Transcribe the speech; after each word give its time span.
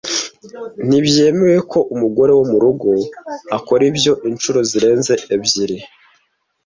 ntibyemewe 0.87 1.59
ko 1.71 1.79
umugore 1.93 2.31
wo 2.37 2.43
murugo 2.51 2.89
akora 3.57 3.81
ibyo 3.91 4.13
inshuro 4.29 4.59
zirenze 4.69 5.13
ebyiri 5.33 5.77